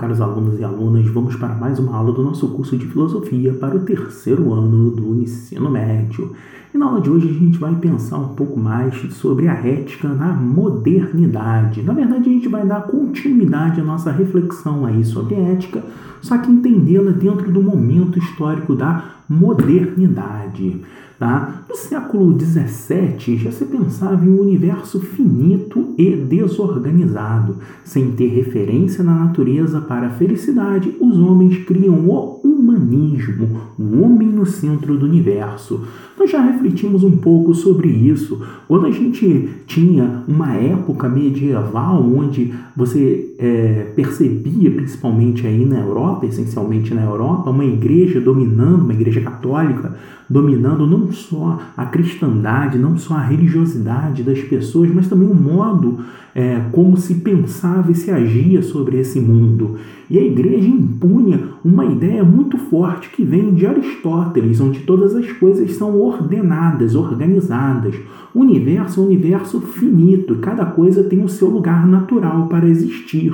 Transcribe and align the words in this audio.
caros 0.00 0.22
alunos 0.22 0.58
e 0.58 0.64
alunas, 0.64 1.06
vamos 1.08 1.36
para 1.36 1.54
mais 1.54 1.78
uma 1.78 1.94
aula 1.94 2.10
do 2.10 2.22
nosso 2.22 2.48
curso 2.48 2.74
de 2.74 2.86
filosofia 2.86 3.52
para 3.52 3.76
o 3.76 3.80
terceiro 3.80 4.50
ano 4.50 4.90
do 4.90 5.14
ensino 5.20 5.68
médio. 5.68 6.32
E 6.72 6.78
na 6.78 6.86
aula 6.86 7.02
de 7.02 7.10
hoje 7.10 7.28
a 7.28 7.32
gente 7.34 7.58
vai 7.58 7.74
pensar 7.74 8.16
um 8.16 8.28
pouco 8.28 8.58
mais 8.58 8.94
sobre 9.12 9.46
a 9.46 9.52
ética 9.52 10.08
na 10.08 10.32
modernidade. 10.32 11.82
Na 11.82 11.92
verdade, 11.92 12.30
a 12.30 12.32
gente 12.32 12.48
vai 12.48 12.64
dar 12.64 12.84
continuidade 12.84 13.78
à 13.78 13.84
nossa 13.84 14.10
reflexão 14.10 14.86
aí 14.86 15.04
sobre 15.04 15.34
ética, 15.34 15.84
só 16.22 16.38
que 16.38 16.50
entendê-la 16.50 17.10
dentro 17.10 17.52
do 17.52 17.62
momento 17.62 18.18
histórico 18.18 18.74
da 18.74 19.04
modernidade. 19.28 20.80
Tá? 21.20 21.64
No 21.68 21.76
século 21.76 22.34
XVII 22.40 23.36
já 23.36 23.52
se 23.52 23.66
pensava 23.66 24.24
em 24.24 24.30
um 24.30 24.40
universo 24.40 24.98
finito 25.00 25.94
e 25.98 26.16
desorganizado. 26.16 27.58
Sem 27.84 28.12
ter 28.12 28.28
referência 28.28 29.04
na 29.04 29.12
natureza 29.12 29.82
para 29.82 30.06
a 30.06 30.10
felicidade, 30.12 30.96
os 30.98 31.18
homens 31.18 31.62
criam 31.66 32.08
o 32.08 32.40
humanismo, 32.42 33.60
o 33.78 34.00
homem 34.00 34.28
no 34.28 34.46
centro 34.46 34.96
do 34.96 35.04
universo. 35.04 35.82
Nós 36.18 36.30
já 36.30 36.40
refletimos 36.40 37.04
um 37.04 37.18
pouco 37.18 37.54
sobre 37.54 37.88
isso. 37.88 38.40
Quando 38.66 38.86
a 38.86 38.90
gente 38.90 39.50
tinha 39.66 40.22
uma 40.26 40.54
época 40.54 41.06
medieval 41.06 42.02
onde 42.02 42.54
você 42.74 43.34
é, 43.38 43.92
percebia, 43.94 44.70
principalmente 44.70 45.46
aí 45.46 45.66
na 45.66 45.80
Europa, 45.80 46.24
essencialmente 46.24 46.94
na 46.94 47.02
Europa, 47.02 47.50
uma 47.50 47.64
igreja 47.66 48.22
dominando, 48.22 48.84
uma 48.84 48.94
igreja 48.94 49.20
católica 49.20 49.98
dominando 50.30 50.86
não 50.86 51.10
só 51.10 51.58
a 51.76 51.84
cristandade, 51.84 52.78
não 52.78 52.96
só 52.96 53.14
a 53.14 53.22
religiosidade 53.22 54.22
das 54.22 54.38
pessoas, 54.38 54.88
mas 54.94 55.08
também 55.08 55.28
o 55.28 55.34
modo 55.34 55.98
é, 56.32 56.60
como 56.70 56.96
se 56.96 57.16
pensava 57.16 57.90
e 57.90 57.96
se 57.96 58.12
agia 58.12 58.62
sobre 58.62 59.00
esse 59.00 59.18
mundo. 59.18 59.76
E 60.08 60.16
a 60.16 60.22
igreja 60.22 60.68
impunha 60.68 61.48
uma 61.64 61.84
ideia 61.84 62.22
muito 62.22 62.56
forte 62.56 63.10
que 63.10 63.24
vem 63.24 63.52
de 63.54 63.66
Aristóteles, 63.66 64.60
onde 64.60 64.80
todas 64.80 65.16
as 65.16 65.30
coisas 65.32 65.72
são 65.72 66.00
ordenadas, 66.00 66.94
organizadas. 66.94 67.96
O 68.32 68.40
universo 68.40 69.00
é 69.00 69.02
um 69.02 69.06
universo 69.06 69.60
finito, 69.60 70.36
cada 70.36 70.64
coisa 70.64 71.02
tem 71.02 71.24
o 71.24 71.28
seu 71.28 71.48
lugar 71.48 71.86
natural 71.88 72.46
para 72.46 72.68
existir. 72.68 73.32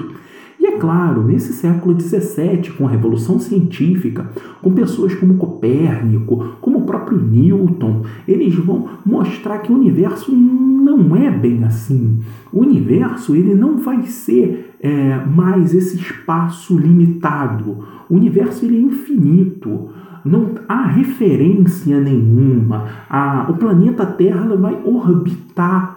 E 0.66 0.70
é 0.70 0.78
claro, 0.78 1.22
nesse 1.22 1.52
século 1.52 1.98
XVII, 1.98 2.72
com 2.76 2.88
a 2.88 2.90
Revolução 2.90 3.38
Científica, 3.38 4.28
com 4.60 4.72
pessoas 4.72 5.14
como 5.14 5.34
Copérnico, 5.34 6.56
como 6.60 6.78
o 6.78 6.82
próprio 6.84 7.22
Newton, 7.22 8.02
eles 8.26 8.52
vão 8.56 8.88
mostrar 9.06 9.58
que 9.58 9.70
o 9.70 9.76
universo 9.76 10.34
não 10.34 11.14
é 11.14 11.30
bem 11.30 11.62
assim. 11.62 12.18
O 12.52 12.62
universo 12.62 13.36
ele 13.36 13.54
não 13.54 13.78
vai 13.78 14.06
ser 14.06 14.74
é, 14.80 15.24
mais 15.24 15.72
esse 15.72 15.98
espaço 15.98 16.76
limitado. 16.76 17.84
O 18.10 18.16
universo 18.16 18.64
ele 18.64 18.78
é 18.78 18.80
infinito. 18.80 19.90
Não 20.24 20.50
há 20.68 20.84
referência 20.86 22.00
nenhuma. 22.00 22.88
A, 23.08 23.46
o 23.48 23.54
planeta 23.54 24.04
Terra 24.04 24.56
vai 24.56 24.76
orbitar 24.84 25.95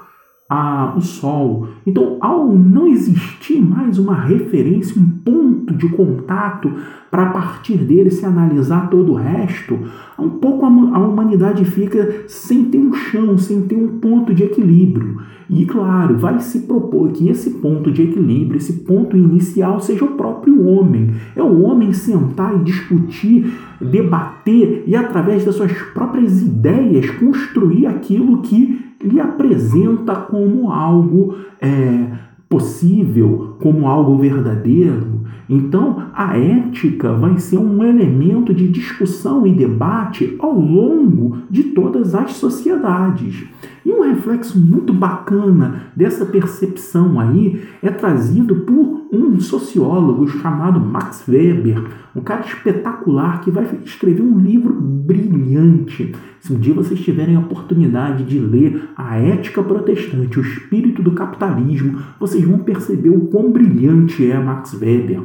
a, 0.49 0.95
o 0.97 1.01
Sol. 1.01 1.67
Então, 1.85 2.17
ao 2.19 2.51
não 2.51 2.87
existir 2.87 3.61
mais 3.61 3.99
uma 3.99 4.15
referência, 4.15 4.99
um 4.99 5.07
ponto 5.07 5.75
de 5.75 5.87
contato 5.89 6.73
para 7.11 7.23
a 7.23 7.29
partir 7.29 7.77
dele 7.77 8.09
se 8.09 8.25
analisar 8.25 8.89
todo 8.89 9.11
o 9.11 9.15
resto, 9.15 9.77
um 10.17 10.29
pouco 10.29 10.65
a, 10.65 10.69
a 10.69 11.07
humanidade 11.07 11.63
fica 11.65 12.23
sem 12.27 12.65
ter 12.65 12.79
um 12.79 12.93
chão, 12.93 13.37
sem 13.37 13.61
ter 13.61 13.75
um 13.75 13.99
ponto 13.99 14.33
de 14.33 14.43
equilíbrio. 14.43 15.21
E 15.49 15.65
claro, 15.65 16.17
vai 16.17 16.39
se 16.39 16.61
propor 16.61 17.11
que 17.11 17.27
esse 17.27 17.51
ponto 17.51 17.91
de 17.91 18.03
equilíbrio, 18.03 18.57
esse 18.57 18.73
ponto 18.81 19.17
inicial, 19.17 19.79
seja 19.79 20.05
o 20.05 20.15
próprio 20.15 20.67
homem. 20.67 21.11
É 21.35 21.41
o 21.41 21.61
homem 21.61 21.91
sentar 21.91 22.55
e 22.55 22.63
discutir, 22.63 23.51
debater 23.81 24.83
e, 24.85 24.95
através 24.95 25.43
das 25.43 25.55
suas 25.55 25.71
próprias 25.93 26.41
ideias, 26.41 27.09
construir 27.11 27.87
aquilo 27.87 28.41
que 28.41 28.88
lhe 29.01 29.19
apresenta 29.19 30.15
como 30.15 30.71
algo 30.71 31.35
é, 31.61 32.11
possível, 32.47 33.55
como 33.59 33.87
algo 33.87 34.17
verdadeiro. 34.17 35.19
Então, 35.49 36.03
a 36.13 36.37
ética 36.37 37.13
vai 37.13 37.39
ser 37.39 37.57
um 37.57 37.83
elemento 37.83 38.53
de 38.53 38.67
discussão 38.67 39.47
e 39.47 39.53
debate 39.53 40.35
ao 40.39 40.53
longo 40.53 41.37
de 41.49 41.63
todas 41.63 42.13
as 42.13 42.33
sociedades. 42.33 43.47
E 43.89 43.91
um 43.91 44.01
reflexo 44.01 44.59
muito 44.59 44.93
bacana 44.93 45.91
dessa 45.95 46.23
percepção 46.23 47.19
aí 47.19 47.59
é 47.81 47.89
trazido 47.89 48.57
por 48.57 49.07
um 49.11 49.39
sociólogo 49.39 50.27
chamado 50.27 50.79
Max 50.79 51.27
Weber, 51.27 51.83
um 52.15 52.21
cara 52.21 52.45
espetacular 52.45 53.41
que 53.41 53.49
vai 53.49 53.67
escrever 53.83 54.21
um 54.21 54.37
livro 54.37 54.71
brilhante. 54.79 56.11
Se 56.39 56.53
um 56.53 56.59
dia 56.59 56.71
vocês 56.71 56.99
tiverem 56.99 57.35
a 57.35 57.39
oportunidade 57.39 58.25
de 58.25 58.37
ler 58.37 58.91
A 58.95 59.17
Ética 59.17 59.63
Protestante, 59.63 60.37
o 60.37 60.43
Espírito 60.43 61.01
do 61.01 61.13
Capitalismo, 61.13 61.97
vocês 62.19 62.45
vão 62.45 62.59
perceber 62.59 63.09
o 63.09 63.21
quão 63.21 63.51
brilhante 63.51 64.29
é 64.29 64.37
Max 64.37 64.79
Weber. 64.79 65.23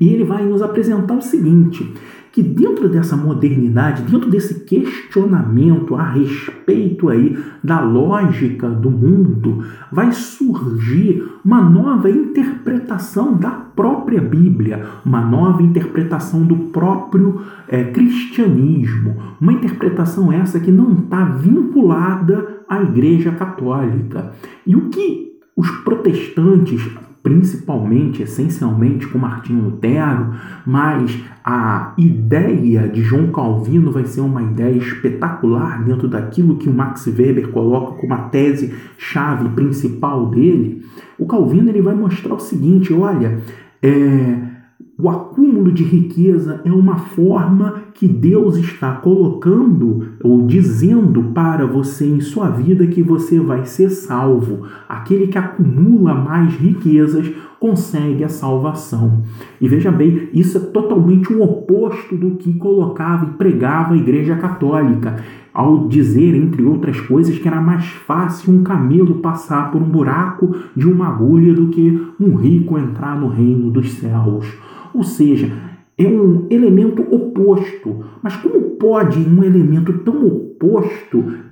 E 0.00 0.08
ele 0.08 0.24
vai 0.24 0.44
nos 0.44 0.60
apresentar 0.60 1.14
o 1.14 1.22
seguinte: 1.22 1.94
que 2.34 2.42
dentro 2.42 2.88
dessa 2.88 3.16
modernidade, 3.16 4.02
dentro 4.02 4.28
desse 4.28 4.64
questionamento 4.64 5.94
a 5.94 6.02
respeito 6.02 7.08
aí 7.08 7.38
da 7.62 7.80
lógica 7.80 8.68
do 8.68 8.90
mundo, 8.90 9.62
vai 9.92 10.10
surgir 10.10 11.22
uma 11.44 11.62
nova 11.62 12.10
interpretação 12.10 13.36
da 13.36 13.50
própria 13.50 14.20
Bíblia, 14.20 14.84
uma 15.06 15.20
nova 15.20 15.62
interpretação 15.62 16.44
do 16.44 16.56
próprio 16.56 17.40
é, 17.68 17.84
cristianismo, 17.84 19.14
uma 19.40 19.52
interpretação 19.52 20.32
essa 20.32 20.58
que 20.58 20.72
não 20.72 20.92
está 20.92 21.24
vinculada 21.24 22.64
à 22.68 22.82
Igreja 22.82 23.30
Católica. 23.30 24.32
E 24.66 24.74
o 24.74 24.88
que 24.88 25.34
os 25.56 25.70
protestantes 25.70 26.84
principalmente, 27.24 28.22
essencialmente 28.22 29.06
com 29.06 29.18
Martinho 29.18 29.64
Lutero, 29.64 30.34
mas 30.66 31.18
a 31.42 31.94
ideia 31.96 32.86
de 32.86 33.00
João 33.00 33.32
Calvino 33.32 33.90
vai 33.90 34.04
ser 34.04 34.20
uma 34.20 34.42
ideia 34.42 34.76
espetacular 34.76 35.82
dentro 35.82 36.06
daquilo 36.06 36.58
que 36.58 36.68
o 36.68 36.74
Max 36.74 37.06
Weber 37.06 37.48
coloca 37.48 37.98
como 37.98 38.12
a 38.12 38.28
tese 38.28 38.74
chave 38.98 39.48
principal 39.48 40.26
dele. 40.26 40.84
O 41.18 41.26
Calvino 41.26 41.70
ele 41.70 41.80
vai 41.80 41.94
mostrar 41.94 42.34
o 42.34 42.38
seguinte: 42.38 42.92
olha, 42.92 43.38
é, 43.82 44.53
o 44.96 45.08
acúmulo 45.08 45.72
de 45.72 45.82
riqueza 45.82 46.60
é 46.64 46.70
uma 46.70 46.96
forma 46.96 47.82
que 47.94 48.06
Deus 48.06 48.56
está 48.56 48.92
colocando 48.92 50.10
ou 50.22 50.46
dizendo 50.46 51.32
para 51.34 51.66
você 51.66 52.06
em 52.06 52.20
sua 52.20 52.48
vida 52.48 52.86
que 52.86 53.02
você 53.02 53.40
vai 53.40 53.66
ser 53.66 53.90
salvo. 53.90 54.68
Aquele 54.88 55.26
que 55.26 55.36
acumula 55.36 56.14
mais 56.14 56.54
riquezas 56.54 57.28
consegue 57.58 58.22
a 58.22 58.28
salvação. 58.28 59.22
E 59.60 59.68
veja 59.68 59.90
bem, 59.90 60.28
isso 60.32 60.58
é 60.58 60.60
totalmente 60.60 61.32
o 61.32 61.42
oposto 61.42 62.14
do 62.16 62.36
que 62.36 62.52
colocava 62.54 63.24
e 63.24 63.30
pregava 63.36 63.94
a 63.94 63.96
Igreja 63.96 64.36
Católica, 64.36 65.16
ao 65.52 65.88
dizer, 65.88 66.36
entre 66.36 66.62
outras 66.62 67.00
coisas, 67.00 67.36
que 67.36 67.48
era 67.48 67.60
mais 67.60 67.84
fácil 67.84 68.54
um 68.54 68.62
camelo 68.62 69.16
passar 69.16 69.72
por 69.72 69.82
um 69.82 69.88
buraco 69.88 70.54
de 70.76 70.86
uma 70.86 71.08
agulha 71.08 71.52
do 71.52 71.68
que 71.68 72.00
um 72.20 72.36
rico 72.36 72.78
entrar 72.78 73.18
no 73.18 73.28
reino 73.28 73.70
dos 73.70 73.90
céus. 73.94 74.46
Ou 74.94 75.02
seja, 75.02 75.52
é 75.98 76.06
um 76.06 76.46
elemento 76.50 77.02
oposto. 77.14 78.04
Mas 78.22 78.36
como 78.36 78.60
pode 78.76 79.18
um 79.18 79.42
elemento 79.42 79.92
tão 79.98 80.26
oposto 80.26 80.53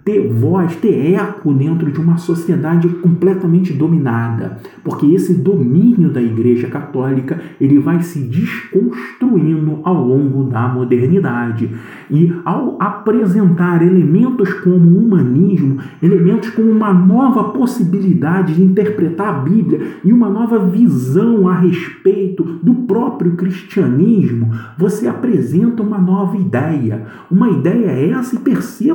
ter 0.04 0.28
voz, 0.28 0.74
ter 0.76 1.14
eco 1.14 1.52
dentro 1.54 1.90
de 1.90 2.00
uma 2.00 2.16
sociedade 2.16 2.88
completamente 2.88 3.72
dominada? 3.72 4.58
Porque 4.82 5.06
esse 5.06 5.34
domínio 5.34 6.10
da 6.10 6.20
Igreja 6.20 6.68
Católica 6.68 7.40
ele 7.60 7.78
vai 7.78 8.02
se 8.02 8.20
desconstruindo 8.20 9.80
ao 9.84 10.04
longo 10.04 10.44
da 10.44 10.68
modernidade. 10.68 11.70
E 12.10 12.32
ao 12.44 12.76
apresentar 12.80 13.82
elementos 13.82 14.52
como 14.54 14.88
o 14.88 15.04
humanismo, 15.04 15.78
elementos 16.02 16.50
como 16.50 16.70
uma 16.70 16.92
nova 16.92 17.44
possibilidade 17.44 18.54
de 18.54 18.62
interpretar 18.62 19.28
a 19.28 19.38
Bíblia 19.38 19.80
e 20.04 20.12
uma 20.12 20.28
nova 20.28 20.58
visão 20.58 21.48
a 21.48 21.54
respeito 21.54 22.42
do 22.62 22.74
próprio 22.74 23.32
cristianismo, 23.32 24.50
você 24.76 25.06
apresenta 25.06 25.82
uma 25.82 25.98
nova 25.98 26.36
ideia. 26.36 27.06
Uma 27.30 27.50
ideia 27.50 27.90
essa, 27.90 28.36
e 28.36 28.38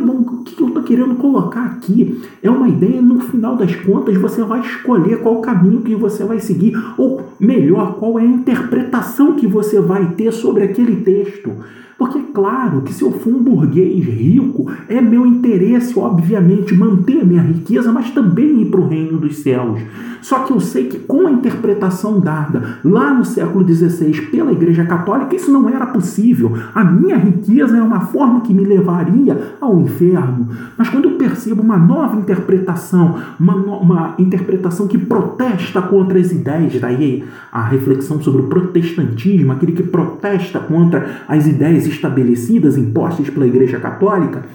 percebam 0.08 0.16
o 0.18 0.44
que 0.44 0.62
eu 0.62 0.68
estou 0.68 0.84
querendo 0.84 1.16
colocar 1.16 1.66
aqui. 1.66 2.22
É 2.42 2.50
uma 2.50 2.68
ideia, 2.68 3.02
no 3.02 3.20
final 3.20 3.56
das 3.56 3.76
contas, 3.76 4.16
você 4.18 4.44
vai 4.44 4.62
escolher 4.62 5.22
qual 5.22 5.42
caminho 5.42 5.82
que 5.82 5.96
você 5.96 6.24
vai 6.24 6.40
seguir, 6.40 6.74
ou 6.98 7.22
melhor, 7.40 7.96
qual 7.96 8.18
é 8.20 8.24
a 8.24 8.26
interpretação 8.26 9.36
que 9.36 9.46
você 9.46 9.80
vai 9.80 10.14
ter 10.14 10.32
sobre 10.32 10.64
aquele 10.64 10.98
texto. 10.98 11.52
Porque, 11.98 12.20
claro, 12.32 12.82
que 12.82 12.94
se 12.94 13.04
eu 13.04 13.12
for 13.12 13.34
um 13.34 13.42
burguês 13.42 14.06
rico, 14.06 14.72
é 14.88 15.02
meu 15.02 15.26
interesse, 15.26 15.98
obviamente, 15.98 16.76
manter 16.76 17.22
a 17.22 17.26
minha 17.26 17.42
riqueza, 17.42 17.92
mas 17.92 18.12
também 18.12 18.62
ir 18.62 18.66
para 18.66 18.80
o 18.80 18.88
reino 18.88 19.18
dos 19.18 19.38
céus. 19.38 19.82
Só 20.22 20.40
que 20.40 20.52
eu 20.52 20.60
sei 20.60 20.88
que 20.88 21.00
com 21.00 21.26
a 21.26 21.32
interpretação 21.32 22.20
dada 22.20 22.80
lá 22.84 23.14
no 23.14 23.24
século 23.24 23.66
XVI 23.68 24.28
pela 24.30 24.52
Igreja 24.52 24.84
Católica, 24.84 25.36
isso 25.36 25.52
não 25.52 25.70
era 25.70 25.86
possível. 25.86 26.54
A 26.76 26.84
minha 26.84 27.18
riqueza 27.18 27.78
é 27.78 27.82
uma 27.82 28.02
forma 28.02 28.42
que 28.42 28.54
me 28.54 28.66
levaria 28.66 29.56
ao 29.62 29.80
inferno. 29.80 30.50
Mas 30.78 30.90
quando 30.90 31.06
eu 31.06 31.18
percebo 31.18 31.62
uma 31.62 31.78
nova 31.78 32.18
interpretação, 32.18 33.16
uma, 33.40 33.56
uma 33.56 34.16
interpretação 34.20 34.88
que 34.88 34.98
protesta 34.98 35.82
contra 35.82 36.20
as 36.20 36.32
ideias, 36.32 36.80
daí 36.80 37.24
a 37.52 37.62
reflexão 37.64 38.22
sobre 38.22 38.42
o 38.42 38.48
protestantismo, 38.48 39.54
aquele 39.54 39.72
que 39.72 39.84
protesta 39.84 40.60
contra 40.60 41.22
as 41.28 41.48
ideias 41.48 41.87
estabelecidas, 41.88 42.78
impostas 42.78 43.30
pela 43.30 43.48
Igreja 43.48 43.80
Católica, 43.80 44.46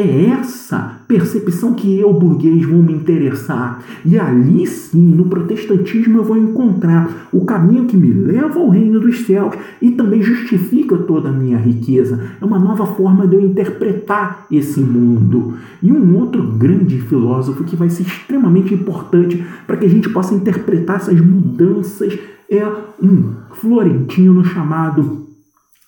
é 0.00 0.26
essa 0.30 1.00
percepção 1.06 1.74
que 1.74 1.98
eu, 1.98 2.12
burguês, 2.12 2.64
vou 2.64 2.82
me 2.82 2.92
interessar. 2.92 3.82
E 4.04 4.18
ali 4.18 4.66
sim, 4.66 5.14
no 5.14 5.26
protestantismo, 5.26 6.18
eu 6.18 6.24
vou 6.24 6.38
encontrar 6.38 7.28
o 7.32 7.44
caminho 7.44 7.84
que 7.84 7.96
me 7.96 8.10
leva 8.10 8.58
ao 8.58 8.70
reino 8.70 8.98
dos 8.98 9.26
céus 9.26 9.54
e 9.82 9.90
também 9.90 10.22
justifica 10.22 10.96
toda 10.96 11.28
a 11.28 11.32
minha 11.32 11.58
riqueza. 11.58 12.18
É 12.40 12.44
uma 12.44 12.58
nova 12.58 12.86
forma 12.86 13.26
de 13.26 13.36
eu 13.36 13.40
interpretar 13.40 14.46
esse 14.50 14.80
mundo. 14.80 15.54
E 15.82 15.92
um 15.92 16.18
outro 16.18 16.42
grande 16.42 16.98
filósofo 17.02 17.64
que 17.64 17.76
vai 17.76 17.90
ser 17.90 18.04
extremamente 18.04 18.72
importante 18.72 19.44
para 19.66 19.76
que 19.76 19.84
a 19.84 19.90
gente 19.90 20.08
possa 20.08 20.34
interpretar 20.34 20.96
essas 20.96 21.20
mudanças 21.20 22.18
é 22.48 22.66
um 23.02 23.34
florentino 23.52 24.44
chamado 24.44 25.29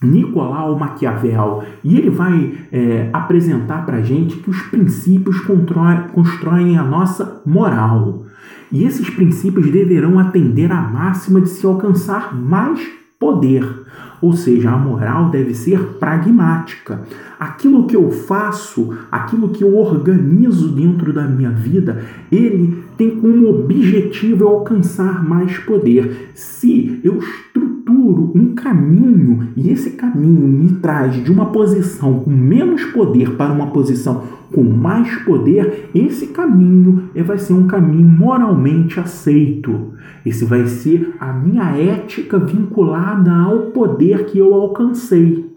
Nicolau 0.02 0.78
Maquiavel, 0.78 1.62
e 1.82 1.96
ele 1.96 2.10
vai 2.10 2.54
é, 2.70 3.08
apresentar 3.12 3.84
para 3.87 3.99
a 3.99 4.02
gente 4.02 4.37
que 4.38 4.50
os 4.50 4.60
princípios 4.62 5.37
constroem 6.12 6.76
a 6.78 6.82
nossa 6.82 7.40
moral. 7.46 8.26
E 8.70 8.84
esses 8.84 9.10
princípios 9.10 9.70
deverão 9.70 10.19
atender 10.19 10.72
à 10.72 10.81
máxima 10.81 11.40
de 11.40 11.49
se 11.50 11.66
alcançar 11.66 12.34
mais 12.34 12.81
poder. 13.19 13.82
Ou 14.20 14.32
seja, 14.32 14.70
a 14.70 14.78
moral 14.78 15.31
deve 15.31 15.52
ser 15.52 15.81
pragmática. 15.99 17.02
Aquilo 17.38 17.87
que 17.88 17.96
eu 17.96 18.10
faço, 18.10 18.96
aquilo 19.10 19.49
que 19.49 19.64
eu 19.64 19.76
organizo 19.76 20.69
dentro 20.69 21.12
da 21.12 21.25
minha 21.25 21.50
vida, 21.50 22.04
ele 22.31 22.84
tem 22.96 23.10
como 23.16 23.50
objetivo 23.50 24.46
alcançar 24.46 25.28
mais 25.28 25.58
poder. 25.58 26.31
Se 26.34 27.00
eu 27.02 27.20
estruturo 27.62 28.32
um 28.35 28.55
caminho 28.55 29.49
e 29.56 29.70
esse 29.70 29.93
caminho 29.93 30.47
me 30.47 30.73
traz 30.76 31.23
de 31.23 31.31
uma 31.31 31.47
posição 31.47 32.20
com 32.20 32.31
menos 32.31 32.85
poder 32.87 33.37
para 33.37 33.53
uma 33.53 33.69
posição 33.69 34.25
com 34.53 34.62
mais 34.62 35.17
poder, 35.25 35.88
esse 35.94 36.26
caminho 36.29 37.11
vai 37.25 37.38
ser 37.38 37.55
um 37.55 37.67
caminho 37.67 38.06
moralmente 38.06 39.00
aceito. 39.00 39.93
Esse 40.26 40.44
vai 40.44 40.67
ser 40.67 41.14
a 41.19 41.32
minha 41.32 41.75
ética 41.75 42.38
vinculada 42.38 43.32
ao 43.32 43.70
poder 43.70 44.26
que 44.26 44.38
eu 44.38 44.53
alcancei. 44.55 45.50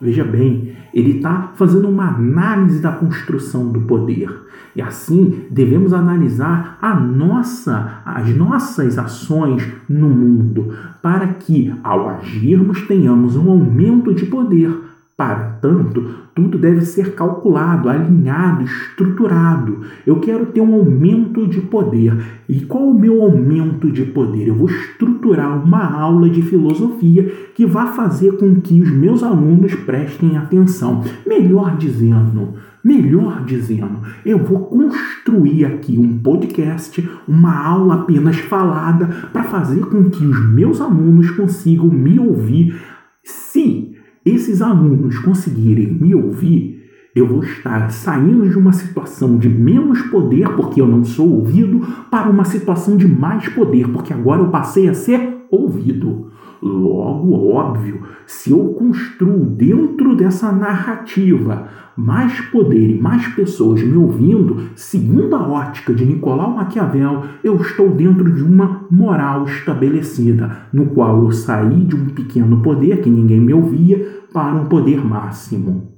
Veja 0.00 0.24
bem, 0.24 0.72
ele 0.92 1.18
está 1.18 1.52
fazendo 1.54 1.88
uma 1.88 2.08
análise 2.08 2.82
da 2.82 2.90
construção 2.90 3.70
do 3.70 3.82
poder. 3.82 4.28
E 4.74 4.80
assim 4.80 5.46
devemos 5.50 5.92
analisar 5.92 6.78
a 6.80 6.94
nossa, 6.94 8.02
as 8.04 8.34
nossas 8.34 8.98
ações 8.98 9.66
no 9.88 10.08
mundo, 10.08 10.74
para 11.02 11.26
que, 11.28 11.74
ao 11.82 12.08
agirmos, 12.08 12.82
tenhamos 12.86 13.36
um 13.36 13.50
aumento 13.50 14.14
de 14.14 14.26
poder 14.26 14.89
para 15.20 15.58
tanto, 15.60 16.02
tudo 16.34 16.56
deve 16.56 16.80
ser 16.80 17.14
calculado, 17.14 17.90
alinhado, 17.90 18.64
estruturado. 18.64 19.82
Eu 20.06 20.18
quero 20.18 20.46
ter 20.46 20.62
um 20.62 20.72
aumento 20.72 21.46
de 21.46 21.60
poder. 21.60 22.16
E 22.48 22.60
qual 22.60 22.88
o 22.88 22.98
meu 22.98 23.20
aumento 23.20 23.92
de 23.92 24.06
poder? 24.06 24.48
Eu 24.48 24.54
vou 24.54 24.70
estruturar 24.70 25.62
uma 25.62 25.84
aula 25.84 26.26
de 26.30 26.40
filosofia 26.40 27.30
que 27.54 27.66
vai 27.66 27.88
fazer 27.88 28.38
com 28.38 28.62
que 28.62 28.80
os 28.80 28.90
meus 28.90 29.22
alunos 29.22 29.74
prestem 29.74 30.38
atenção. 30.38 31.04
Melhor 31.26 31.76
dizendo, 31.76 32.54
Melhor 32.82 33.44
dizendo, 33.44 34.00
eu 34.24 34.38
vou 34.42 34.60
construir 34.60 35.66
aqui 35.66 35.98
um 35.98 36.16
podcast, 36.16 37.06
uma 37.28 37.54
aula 37.54 37.96
apenas 37.96 38.38
falada, 38.38 39.06
para 39.34 39.42
fazer 39.42 39.84
com 39.84 40.08
que 40.08 40.24
os 40.24 40.50
meus 40.50 40.80
alunos 40.80 41.30
consigam 41.32 41.88
me 41.88 42.18
ouvir. 42.18 42.74
Se 43.22 43.89
esses 44.24 44.60
alunos 44.60 45.18
conseguirem 45.18 45.92
me 45.92 46.14
ouvir, 46.14 46.80
eu 47.14 47.26
vou 47.26 47.42
estar 47.42 47.90
saindo 47.90 48.48
de 48.48 48.56
uma 48.56 48.72
situação 48.72 49.36
de 49.36 49.48
menos 49.48 50.00
poder, 50.02 50.48
porque 50.50 50.80
eu 50.80 50.86
não 50.86 51.04
sou 51.04 51.28
ouvido, 51.28 51.80
para 52.10 52.30
uma 52.30 52.44
situação 52.44 52.96
de 52.96 53.08
mais 53.08 53.48
poder, 53.48 53.88
porque 53.88 54.12
agora 54.12 54.40
eu 54.40 54.48
passei 54.48 54.88
a 54.88 54.94
ser 54.94 55.46
ouvido. 55.50 56.30
Logo, 56.62 57.54
óbvio, 57.54 58.02
se 58.26 58.50
eu 58.50 58.74
construo 58.74 59.46
dentro 59.46 60.14
dessa 60.14 60.52
narrativa 60.52 61.68
mais 61.96 62.38
poder 62.40 62.90
e 62.90 63.00
mais 63.00 63.26
pessoas 63.28 63.82
me 63.82 63.96
ouvindo, 63.96 64.68
segundo 64.74 65.34
a 65.36 65.48
ótica 65.48 65.94
de 65.94 66.04
Nicolau 66.04 66.54
Maquiavel, 66.54 67.24
eu 67.42 67.56
estou 67.56 67.90
dentro 67.90 68.30
de 68.30 68.42
uma 68.42 68.82
moral 68.90 69.44
estabelecida, 69.44 70.68
no 70.70 70.86
qual 70.86 71.24
eu 71.24 71.32
saí 71.32 71.84
de 71.84 71.96
um 71.96 72.06
pequeno 72.06 72.60
poder 72.60 73.00
que 73.00 73.08
ninguém 73.08 73.40
me 73.40 73.54
ouvia 73.54 74.20
para 74.32 74.54
um 74.54 74.66
poder 74.66 75.02
máximo. 75.02 75.88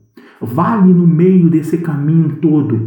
Vale 0.40 0.92
no 0.92 1.06
meio 1.06 1.50
desse 1.50 1.78
caminho 1.78 2.36
todo 2.40 2.86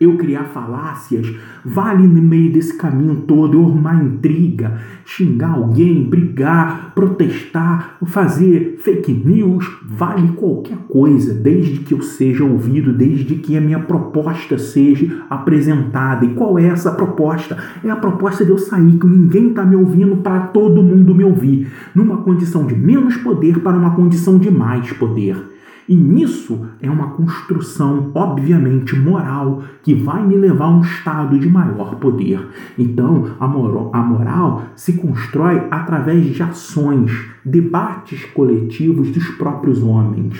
eu 0.00 0.16
criar 0.16 0.44
falácias, 0.44 1.34
vale 1.64 2.06
no 2.06 2.22
meio 2.22 2.52
desse 2.52 2.76
caminho 2.76 3.22
todo 3.26 3.58
eu 3.58 3.64
arrumar 3.64 4.02
intriga, 4.02 4.78
xingar 5.04 5.54
alguém, 5.54 6.08
brigar, 6.08 6.92
protestar, 6.94 7.96
fazer 8.06 8.78
fake 8.78 9.12
news, 9.12 9.68
vale 9.84 10.28
qualquer 10.32 10.78
coisa, 10.88 11.34
desde 11.34 11.80
que 11.80 11.94
eu 11.94 12.02
seja 12.02 12.44
ouvido, 12.44 12.92
desde 12.92 13.34
que 13.36 13.56
a 13.56 13.60
minha 13.60 13.80
proposta 13.80 14.56
seja 14.56 15.24
apresentada. 15.28 16.24
E 16.24 16.34
qual 16.34 16.58
é 16.58 16.66
essa 16.66 16.92
proposta? 16.92 17.56
É 17.82 17.90
a 17.90 17.96
proposta 17.96 18.44
de 18.44 18.50
eu 18.50 18.58
sair, 18.58 18.98
que 18.98 19.06
ninguém 19.06 19.48
está 19.48 19.64
me 19.64 19.76
ouvindo, 19.76 20.18
para 20.18 20.40
todo 20.40 20.82
mundo 20.82 21.14
me 21.14 21.24
ouvir, 21.24 21.68
numa 21.94 22.18
condição 22.18 22.66
de 22.66 22.74
menos 22.74 23.16
poder 23.16 23.58
para 23.60 23.76
uma 23.76 23.94
condição 23.94 24.38
de 24.38 24.50
mais 24.50 24.92
poder. 24.92 25.57
E 25.88 25.96
nisso 25.96 26.66
é 26.82 26.90
uma 26.90 27.12
construção, 27.12 28.12
obviamente, 28.14 28.94
moral, 28.94 29.62
que 29.82 29.94
vai 29.94 30.22
me 30.26 30.36
levar 30.36 30.66
a 30.66 30.76
um 30.76 30.82
estado 30.82 31.38
de 31.38 31.48
maior 31.48 31.94
poder. 31.96 32.46
Então, 32.78 33.36
a 33.40 33.48
moral, 33.48 33.90
a 33.94 34.02
moral 34.02 34.62
se 34.76 34.92
constrói 34.94 35.62
através 35.70 36.26
de 36.26 36.42
ações, 36.42 37.10
debates 37.42 38.22
coletivos 38.26 39.10
dos 39.10 39.26
próprios 39.30 39.82
homens. 39.82 40.38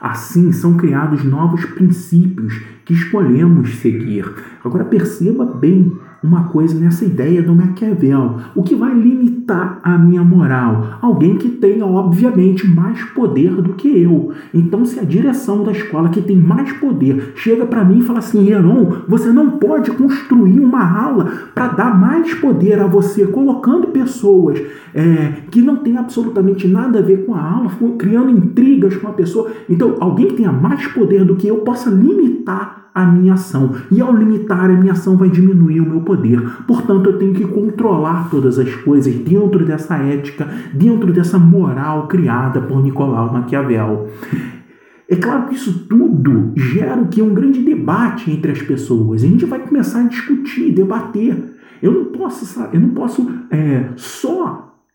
Assim 0.00 0.50
são 0.52 0.76
criados 0.76 1.24
novos 1.24 1.64
princípios 1.66 2.62
que 2.84 2.94
escolhemos 2.94 3.76
seguir. 3.76 4.24
Agora 4.64 4.84
perceba 4.84 5.44
bem 5.44 5.92
uma 6.26 6.44
coisa 6.44 6.78
nessa 6.78 7.04
ideia 7.04 7.42
do 7.42 7.54
Maquiavel. 7.54 8.36
O 8.54 8.62
que 8.62 8.74
vai 8.74 8.92
limitar 8.92 9.78
a 9.82 9.96
minha 9.96 10.24
moral? 10.24 10.98
Alguém 11.00 11.36
que 11.36 11.48
tenha, 11.48 11.86
obviamente, 11.86 12.66
mais 12.66 13.02
poder 13.02 13.50
do 13.62 13.74
que 13.74 13.88
eu. 14.02 14.32
Então, 14.52 14.84
se 14.84 14.98
a 14.98 15.04
direção 15.04 15.62
da 15.62 15.72
escola 15.72 16.08
que 16.08 16.20
tem 16.20 16.36
mais 16.36 16.72
poder 16.74 17.32
chega 17.36 17.64
para 17.64 17.84
mim 17.84 17.98
e 17.98 18.02
fala 18.02 18.18
assim: 18.18 18.50
Heron, 18.50 19.02
você 19.08 19.30
não 19.30 19.52
pode 19.52 19.90
construir 19.92 20.58
uma 20.58 20.84
aula 20.98 21.30
para 21.54 21.68
dar 21.68 21.98
mais 21.98 22.34
poder 22.34 22.80
a 22.80 22.86
você, 22.86 23.26
colocando 23.26 23.88
pessoas 23.88 24.60
é, 24.94 25.42
que 25.50 25.62
não 25.62 25.76
têm 25.76 25.96
absolutamente 25.96 26.66
nada 26.66 26.98
a 26.98 27.02
ver 27.02 27.24
com 27.24 27.34
a 27.34 27.42
aula, 27.42 27.70
criando 27.98 28.30
intrigas 28.30 28.96
com 28.96 29.08
a 29.08 29.12
pessoa. 29.12 29.50
Então, 29.68 29.96
alguém 30.00 30.28
que 30.28 30.34
tenha 30.34 30.52
mais 30.52 30.86
poder 30.88 31.24
do 31.24 31.36
que 31.36 31.46
eu 31.46 31.58
possa 31.58 31.90
limitar 31.90 32.85
a 32.96 33.04
minha 33.04 33.34
ação. 33.34 33.74
E 33.90 34.00
ao 34.00 34.16
limitar 34.16 34.70
a 34.70 34.74
minha 34.74 34.92
ação, 34.92 35.18
vai 35.18 35.28
diminuir 35.28 35.80
o 35.80 35.88
meu 35.88 36.00
poder. 36.00 36.40
Portanto, 36.66 37.10
eu 37.10 37.18
tenho 37.18 37.34
que 37.34 37.44
controlar 37.44 38.30
todas 38.30 38.58
as 38.58 38.74
coisas 38.76 39.14
dentro 39.14 39.66
dessa 39.66 39.96
ética, 39.98 40.48
dentro 40.72 41.12
dessa 41.12 41.38
moral 41.38 42.08
criada 42.08 42.58
por 42.62 42.82
Nicolau 42.82 43.30
Maquiavel. 43.30 44.08
É 45.08 45.14
claro 45.14 45.46
que 45.46 45.54
isso 45.54 45.86
tudo 45.86 46.52
gera 46.56 47.00
o 47.00 47.08
que? 47.08 47.20
Um 47.20 47.34
grande 47.34 47.62
debate 47.62 48.30
entre 48.30 48.50
as 48.50 48.62
pessoas. 48.62 49.22
A 49.22 49.26
gente 49.26 49.44
vai 49.44 49.58
começar 49.58 50.00
a 50.00 50.08
discutir, 50.08 50.72
debater. 50.72 51.54
Eu 51.82 51.92
não 51.92 52.04
posso, 52.06 52.60
eu 52.72 52.80
não 52.80 52.88
posso 52.88 53.30
é, 53.50 53.90
só 53.96 54.35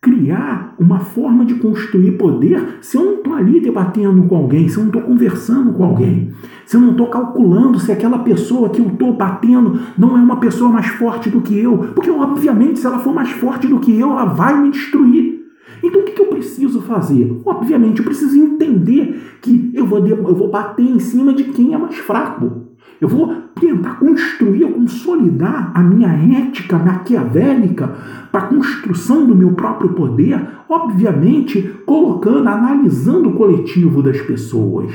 criar 0.02 0.74
uma 0.80 0.98
forma 0.98 1.44
de 1.44 1.54
construir 1.54 2.18
poder 2.18 2.78
se 2.80 2.96
eu 2.96 3.04
não 3.04 3.14
estou 3.14 3.34
ali 3.34 3.60
debatendo 3.60 4.24
com 4.24 4.34
alguém, 4.34 4.68
se 4.68 4.76
eu 4.76 4.80
não 4.80 4.88
estou 4.88 5.02
conversando 5.02 5.72
com 5.72 5.84
alguém, 5.84 6.32
se 6.66 6.76
eu 6.76 6.80
não 6.80 6.90
estou 6.90 7.06
calculando 7.06 7.78
se 7.78 7.92
aquela 7.92 8.18
pessoa 8.18 8.68
que 8.68 8.80
eu 8.80 8.88
estou 8.88 9.12
batendo 9.12 9.78
não 9.96 10.18
é 10.18 10.20
uma 10.20 10.40
pessoa 10.40 10.68
mais 10.68 10.88
forte 10.88 11.30
do 11.30 11.40
que 11.40 11.56
eu, 11.56 11.78
porque 11.94 12.10
obviamente 12.10 12.80
se 12.80 12.86
ela 12.86 12.98
for 12.98 13.14
mais 13.14 13.30
forte 13.30 13.68
do 13.68 13.78
que 13.78 13.96
eu, 13.96 14.10
ela 14.10 14.24
vai 14.24 14.60
me 14.60 14.70
destruir. 14.70 15.40
Então 15.80 16.00
o 16.00 16.04
que 16.04 16.20
eu 16.20 16.26
preciso 16.26 16.80
fazer? 16.82 17.40
Obviamente, 17.44 18.00
eu 18.00 18.04
preciso 18.04 18.36
entender 18.36 19.38
que 19.40 19.70
eu 19.72 19.86
vou, 19.86 20.04
eu 20.06 20.34
vou 20.34 20.50
bater 20.50 20.84
em 20.84 20.98
cima 20.98 21.32
de 21.32 21.44
quem 21.44 21.74
é 21.74 21.78
mais 21.78 21.96
fraco. 21.98 22.71
Eu 23.02 23.08
vou 23.08 23.34
tentar 23.58 23.96
construir, 23.96 24.64
consolidar 24.72 25.72
a 25.74 25.82
minha 25.82 26.06
ética 26.38 26.78
maquiavélica 26.78 27.88
para 28.30 28.42
a 28.42 28.46
construção 28.46 29.26
do 29.26 29.34
meu 29.34 29.54
próprio 29.54 29.92
poder, 29.92 30.40
obviamente 30.68 31.62
colocando, 31.84 32.48
analisando 32.48 33.30
o 33.30 33.34
coletivo 33.34 34.04
das 34.04 34.20
pessoas. 34.20 34.94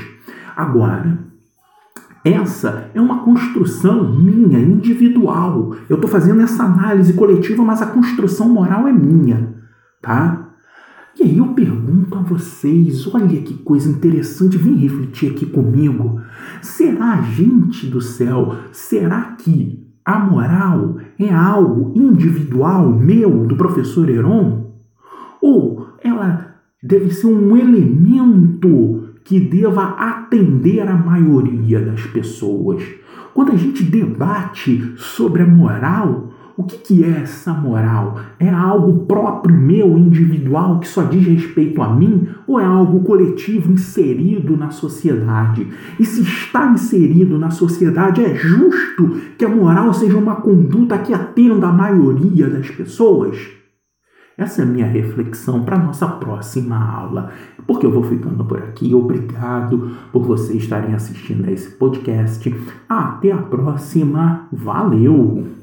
Agora, 0.55 1.19
essa 2.23 2.89
é 2.93 3.01
uma 3.01 3.25
construção 3.25 4.13
minha, 4.13 4.57
individual. 4.57 5.75
Eu 5.89 5.95
estou 5.95 6.09
fazendo 6.09 6.41
essa 6.41 6.63
análise 6.63 7.11
coletiva, 7.11 7.61
mas 7.61 7.81
a 7.81 7.87
construção 7.87 8.47
moral 8.47 8.87
é 8.87 8.93
minha, 8.93 9.53
tá? 10.01 10.46
E 11.19 11.23
aí 11.23 11.37
eu 11.39 11.47
pergunto 11.47 12.15
a 12.15 12.21
vocês, 12.21 13.07
olha 13.07 13.41
que 13.41 13.55
coisa 13.55 13.89
interessante, 13.89 14.55
vem 14.55 14.75
refletir 14.75 15.31
aqui 15.31 15.47
comigo. 15.47 16.21
Será, 16.61 17.19
gente 17.23 17.87
do 17.87 17.99
céu, 17.99 18.55
será 18.71 19.31
que 19.31 19.83
a 20.05 20.19
moral 20.19 20.97
é 21.17 21.33
algo 21.33 21.91
individual 21.95 22.91
meu, 22.91 23.47
do 23.47 23.57
professor 23.57 24.07
Heron? 24.07 24.73
Ou 25.41 25.87
ela 26.03 26.55
deve 26.83 27.11
ser 27.11 27.27
um 27.27 27.57
elemento 27.57 29.09
que 29.23 29.39
deva 29.39 29.95
atender 29.97 30.87
a 30.87 30.95
maioria 30.95 31.83
das 31.83 32.05
pessoas? 32.05 32.83
Quando 33.33 33.53
a 33.53 33.55
gente 33.55 33.83
debate 33.83 34.93
sobre 34.97 35.41
a 35.41 35.47
moral, 35.47 36.31
o 36.57 36.63
que, 36.63 36.77
que 36.77 37.03
é 37.03 37.21
essa 37.21 37.53
moral? 37.53 38.19
É 38.39 38.49
algo 38.49 39.05
próprio 39.05 39.55
meu, 39.55 39.95
individual, 39.95 40.79
que 40.79 40.87
só 40.87 41.03
diz 41.03 41.23
respeito 41.23 41.83
a 41.83 41.93
mim? 41.93 42.27
Ou 42.47 42.59
é 42.59 42.65
algo 42.65 43.01
coletivo 43.01 43.71
inserido 43.71 44.57
na 44.57 44.71
sociedade? 44.71 45.67
E 45.99 46.03
se 46.03 46.23
está 46.23 46.71
inserido 46.71 47.37
na 47.37 47.51
sociedade, 47.51 48.25
é 48.25 48.33
justo 48.33 49.21
que 49.37 49.45
a 49.45 49.49
moral 49.49 49.93
seja 49.93 50.17
uma 50.17 50.37
conduta 50.37 50.97
que 50.97 51.13
atenda 51.13 51.67
a 51.67 51.71
maioria 51.71 52.49
das 52.49 52.71
pessoas? 52.71 53.37
Essa 54.35 54.63
é 54.63 54.65
a 54.65 54.67
minha 54.67 54.87
reflexão 54.87 55.63
para 55.63 55.75
a 55.75 55.83
nossa 55.83 56.07
próxima 56.07 56.75
aula. 56.75 57.31
Porque 57.67 57.85
eu 57.85 57.91
vou 57.91 58.03
ficando 58.03 58.43
por 58.43 58.57
aqui. 58.57 58.95
Obrigado 58.95 59.91
por 60.11 60.23
vocês 60.23 60.63
estarem 60.63 60.95
assistindo 60.95 61.47
a 61.47 61.51
esse 61.51 61.69
podcast. 61.69 62.51
Até 62.89 63.31
a 63.31 63.37
próxima. 63.37 64.47
Valeu! 64.51 65.56